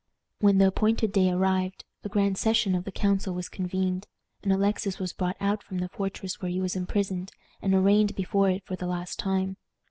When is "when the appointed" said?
0.39-1.11